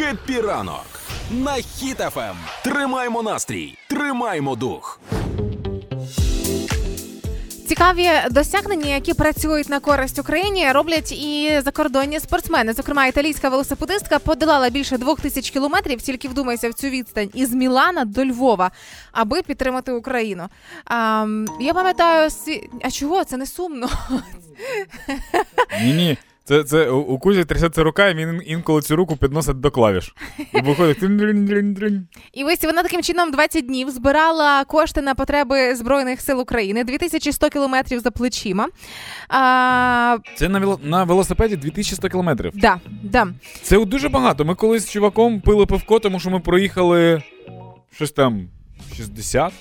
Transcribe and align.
Happy 0.00 0.40
ранок 0.40 0.86
на 1.30 1.52
Хіт-ФМ. 1.52 2.34
Тримаймо 2.64 3.22
настрій, 3.22 3.78
тримаймо 3.88 4.56
дух. 4.56 5.00
Цікаві 7.68 8.10
досягнення, 8.30 8.94
які 8.94 9.14
працюють 9.14 9.68
на 9.68 9.80
користь 9.80 10.18
Україні, 10.18 10.72
роблять 10.72 11.12
і 11.12 11.60
закордонні 11.64 12.20
спортсмени. 12.20 12.72
Зокрема, 12.72 13.06
італійська 13.06 13.48
велосипедистка 13.48 14.18
подолала 14.18 14.70
більше 14.70 14.98
двох 14.98 15.20
тисяч 15.20 15.50
кілометрів. 15.50 16.02
Тільки 16.02 16.28
вдумайся 16.28 16.70
в 16.70 16.74
цю 16.74 16.88
відстань 16.88 17.30
із 17.34 17.54
Мілана 17.54 18.04
до 18.04 18.24
Львова, 18.24 18.70
аби 19.12 19.42
підтримати 19.42 19.92
Україну. 19.92 20.48
А, 20.84 21.26
я 21.60 21.74
пам'ятаю 21.74 22.30
сві... 22.30 22.70
А 22.82 22.90
чого 22.90 23.24
це 23.24 23.36
не 23.36 23.46
сумно? 23.46 23.88
Ні, 25.82 25.92
ні. 25.92 26.18
Це, 26.50 26.64
це 26.64 26.90
у 26.90 26.98
у 27.00 27.18
Кузі 27.18 27.44
трясеться 27.44 27.82
рука, 27.82 28.08
і 28.08 28.14
він 28.14 28.42
інколи 28.46 28.82
цю 28.82 28.96
руку 28.96 29.16
підносить 29.16 29.60
до 29.60 29.70
клавіш. 29.70 30.14
І 30.54 30.60
виходить. 30.60 30.98
І 32.32 32.44
ось 32.44 32.64
вона 32.64 32.82
таким 32.82 33.02
чином 33.02 33.30
20 33.30 33.66
днів 33.66 33.90
збирала 33.90 34.64
кошти 34.64 35.02
на 35.02 35.14
потреби 35.14 35.74
збройних 35.74 36.20
сил 36.20 36.40
України. 36.40 36.84
2100 36.84 37.50
кілометрів 37.50 38.00
за 38.00 38.10
плечима. 38.10 38.68
А, 39.28 40.18
Це 40.36 40.48
на, 40.48 40.60
вело- 40.60 40.78
на 40.82 41.04
велосипеді 41.04 41.56
2100 41.56 42.08
кілометрів. 42.08 42.52
да, 42.54 42.80
да. 43.02 43.28
Це 43.62 43.84
дуже 43.84 44.08
багато. 44.08 44.44
Ми 44.44 44.54
колись 44.54 44.86
з 44.86 44.90
чуваком 44.90 45.40
пили 45.40 45.66
пивко, 45.66 45.98
тому 45.98 46.20
що 46.20 46.30
ми 46.30 46.40
проїхали 46.40 47.22
щось 47.92 48.12
там 48.12 48.48
60. 48.96 49.52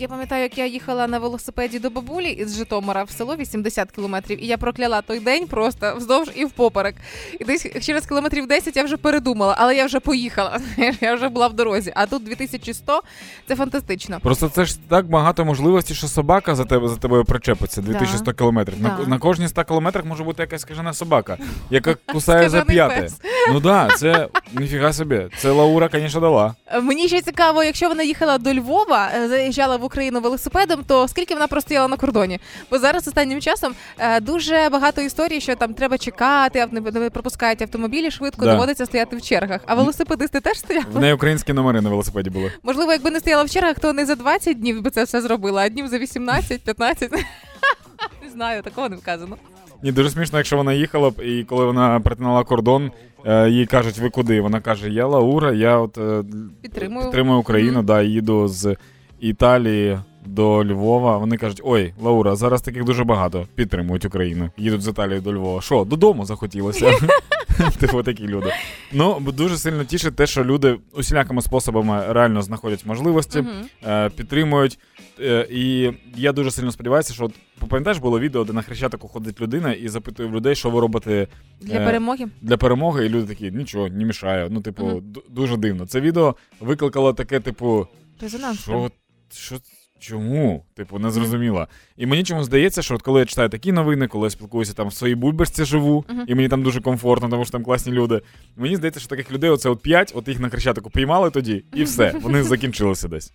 Я 0.00 0.08
пам'ятаю, 0.08 0.42
як 0.42 0.58
я 0.58 0.66
їхала 0.66 1.06
на 1.06 1.18
велосипеді 1.18 1.78
до 1.78 1.90
бабулі 1.90 2.30
із 2.30 2.56
Житомира 2.56 3.04
в 3.04 3.10
село 3.10 3.36
80 3.36 3.90
кілометрів, 3.90 4.44
і 4.44 4.46
я 4.46 4.58
прокляла 4.58 5.02
той 5.02 5.20
день 5.20 5.46
просто 5.46 5.94
вздовж 5.96 6.30
і 6.34 6.44
впоперек. 6.44 6.94
І 7.40 7.44
десь 7.44 7.66
через 7.82 8.06
кілометрів 8.06 8.46
10 8.46 8.76
я 8.76 8.84
вже 8.84 8.96
передумала, 8.96 9.54
але 9.58 9.76
я 9.76 9.86
вже 9.86 10.00
поїхала. 10.00 10.58
Я 11.00 11.14
вже 11.14 11.28
була 11.28 11.48
в 11.48 11.52
дорозі. 11.52 11.92
А 11.96 12.06
тут 12.06 12.24
2100 12.24 13.02
це 13.48 13.56
фантастично. 13.56 14.20
Просто 14.20 14.48
це 14.48 14.64
ж 14.64 14.78
так 14.88 15.06
багато 15.06 15.44
можливостей, 15.44 15.96
що 15.96 16.08
собака 16.08 16.54
за 16.54 16.64
тебе 16.64 16.88
за 16.88 16.96
тобою 16.96 17.24
причепиться 17.24 17.82
2100 17.82 18.32
кілометрів. 18.32 18.82
На, 18.82 18.98
Да. 19.00 19.06
на 19.06 19.18
кожні 19.18 19.48
100 19.48 19.64
кілометрах 19.64 20.04
може 20.04 20.24
бути 20.24 20.42
якась 20.42 20.62
скажена 20.62 20.92
собака, 20.92 21.38
яка 21.70 21.94
кусає 22.12 22.48
за 22.48 22.60
п'яте. 22.62 23.08
Ну 23.52 23.60
да, 23.60 23.88
це 23.96 24.28
ніфіга 24.52 24.92
собі. 24.92 25.26
Це 25.38 25.50
Лаура, 25.50 25.88
звісно, 25.92 26.20
дала. 26.20 26.54
Мені 26.82 27.08
ще 27.08 27.22
цікаво, 27.22 27.64
якщо 27.64 27.88
вона 27.88 28.02
їхала 28.02 28.38
до 28.38 28.54
Львова, 28.54 29.08
е, 29.16 29.28
заїжджала 29.28 29.76
в 29.76 29.84
Україну 29.84 30.20
велосипедом, 30.20 30.84
то 30.86 31.08
скільки 31.08 31.34
вона 31.34 31.46
простояла 31.46 31.88
на 31.88 31.96
кордоні? 31.96 32.40
Бо 32.70 32.78
зараз 32.78 33.08
останнім 33.08 33.40
часом 33.40 33.74
е, 33.98 34.20
дуже 34.20 34.68
багато 34.72 35.00
історій, 35.00 35.40
що 35.40 35.56
там 35.56 35.74
треба 35.74 35.98
чекати, 35.98 36.66
не 36.72 37.10
пропускають 37.10 37.62
автомобілі 37.62 38.10
швидко, 38.10 38.44
Да. 38.44 38.52
доводиться 38.52 38.86
стояти 38.86 39.16
в 39.16 39.22
чергах. 39.22 39.60
А 39.66 39.74
велосипедисти 39.74 40.40
теж 40.40 40.58
стояли? 40.58 40.86
В 40.92 41.00
неї 41.00 41.12
українські 41.12 41.52
номери 41.52 41.80
на 41.80 41.90
велосипеді 41.90 42.30
були. 42.30 42.52
Можливо, 42.62 42.92
якби 42.92 43.10
не 43.10 43.20
стояла 43.20 43.44
в 43.44 43.50
чергах, 43.50 43.78
то 43.78 43.92
не 43.92 44.06
за 44.06 44.14
20 44.14 44.60
днів 44.60 44.82
би 44.82 44.90
це 44.90 45.04
все 45.04 45.20
зробила, 45.20 45.62
а 45.62 45.68
днів 45.68 45.88
за 45.88 45.98
18, 45.98 46.62
15. 46.64 47.12
Не 48.22 48.30
знаю, 48.30 48.62
такого 48.62 48.88
не 48.88 48.96
вказано. 48.96 49.36
Ні, 49.82 49.92
дуже 49.92 50.10
смішно, 50.10 50.38
якщо 50.38 50.56
вона 50.56 50.72
їхала 50.72 51.10
б, 51.10 51.20
і 51.24 51.44
коли 51.44 51.64
вона 51.64 52.00
перетинала 52.00 52.44
кордон, 52.44 52.90
е, 53.24 53.50
їй 53.50 53.66
кажуть, 53.66 53.98
ви 53.98 54.10
куди? 54.10 54.40
Вона 54.40 54.60
каже: 54.60 54.90
Я 54.90 55.06
Лаура, 55.06 55.52
я 55.52 55.78
от 55.78 55.98
е, 55.98 56.24
Підтримую. 56.62 57.04
підтримую 57.04 57.38
Україну, 57.38 57.72
Мгм. 57.78 57.86
да, 57.86 58.02
їду 58.02 58.48
з 58.48 58.76
Італії 59.20 59.98
до 60.28 60.64
Львова. 60.64 61.18
Вони 61.18 61.36
кажуть: 61.36 61.60
ой, 61.64 61.94
Лаура, 62.00 62.36
зараз 62.36 62.62
таких 62.62 62.84
дуже 62.84 63.04
багато 63.04 63.46
підтримують 63.54 64.04
Україну. 64.04 64.50
Їдуть 64.56 64.82
з 64.82 64.88
Італії 64.88 65.20
до 65.20 65.32
Львова. 65.34 65.60
Що, 65.60 65.84
додому 65.84 66.24
захотілося? 66.24 66.92
Типу 67.80 68.02
такі 68.02 68.26
люди. 68.28 68.52
Ну, 68.92 69.20
дуже 69.20 69.58
сильно 69.58 69.84
тішить 69.84 70.16
те, 70.16 70.26
що 70.26 70.44
люди 70.44 70.78
усілякими 70.92 71.42
способами 71.42 72.04
реально 72.12 72.42
знаходять 72.42 72.86
можливості, 72.86 73.44
е, 73.86 74.10
підтримують. 74.10 74.78
Е, 75.20 75.46
і 75.50 75.92
я 76.16 76.32
дуже 76.32 76.50
сильно 76.50 76.72
сподіваюся, 76.72 77.14
що 77.14 77.30
пам'ятаєш, 77.68 77.98
було 77.98 78.20
відео, 78.20 78.44
де 78.44 78.52
на 78.52 78.62
хрещатику 78.62 79.08
ходить 79.08 79.40
людина 79.40 79.72
і 79.72 79.88
запитує 79.88 80.28
в 80.28 80.34
людей, 80.34 80.54
що 80.54 80.70
ви 80.70 80.80
робите 80.80 81.26
Для 81.60 81.74
Е, 81.74 81.84
перемоги. 81.86 82.26
для 82.42 82.56
перемоги, 82.56 83.06
і 83.06 83.08
люди 83.08 83.26
такі, 83.34 83.50
нічого, 83.50 83.88
не 83.88 84.04
мішає. 84.04 84.48
Ну, 84.50 84.60
типу, 84.60 84.84
ду- 84.86 85.22
дуже 85.28 85.56
дивно. 85.56 85.86
Це 85.86 86.00
відео 86.00 86.36
викликало 86.60 87.12
таке, 87.12 87.40
типу, 87.40 87.86
Резонанс. 88.20 88.60
що, 88.60 88.90
що, 89.32 89.56
чому? 89.98 90.64
Типу, 90.74 90.98
не 90.98 91.10
зрозуміло. 91.10 91.66
І 91.96 92.06
мені 92.06 92.24
чому 92.24 92.44
здається, 92.44 92.82
що 92.82 92.94
от 92.94 93.02
коли 93.02 93.20
я 93.20 93.26
читаю 93.26 93.48
такі 93.48 93.72
новини, 93.72 94.08
коли 94.08 94.26
я 94.26 94.30
спілкуюся 94.30 94.72
там 94.72 94.88
в 94.88 94.94
своїй 94.94 95.14
бульбашці 95.14 95.64
живу, 95.64 96.04
і 96.26 96.34
мені 96.34 96.48
там 96.48 96.62
дуже 96.62 96.80
комфортно, 96.80 97.28
тому 97.28 97.44
що 97.44 97.52
там 97.52 97.64
класні 97.64 97.92
люди. 97.92 98.20
Мені 98.56 98.76
здається, 98.76 99.00
що 99.00 99.08
таких 99.08 99.32
людей, 99.32 99.50
оце 99.50 99.70
от 99.70 99.80
п'ять, 99.82 100.12
от 100.16 100.28
їх 100.28 100.40
на 100.40 100.48
хрещатику 100.48 100.90
піймали 100.90 101.30
тоді, 101.30 101.64
і 101.74 101.84
все, 101.84 102.14
вони 102.22 102.42
закінчилися 102.42 103.08
десь. 103.08 103.32